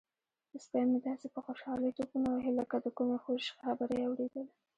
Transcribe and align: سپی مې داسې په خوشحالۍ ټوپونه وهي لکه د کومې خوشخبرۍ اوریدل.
سپی 0.63 0.83
مې 0.89 0.99
داسې 1.07 1.27
په 1.35 1.39
خوشحالۍ 1.45 1.89
ټوپونه 1.97 2.27
وهي 2.31 2.51
لکه 2.59 2.75
د 2.81 2.87
کومې 2.97 3.17
خوشخبرۍ 3.25 4.01
اوریدل. 4.05 4.45